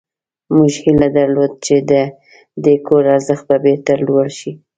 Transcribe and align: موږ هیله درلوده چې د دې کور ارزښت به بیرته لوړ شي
موږ 0.55 0.71
هیله 0.83 1.07
درلوده 1.17 1.57
چې 1.65 1.75
د 1.91 1.93
دې 2.63 2.75
کور 2.87 3.03
ارزښت 3.15 3.43
به 3.47 3.57
بیرته 3.63 3.93
لوړ 4.05 4.27
شي 4.37 4.51